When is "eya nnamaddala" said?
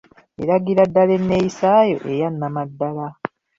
2.11-3.07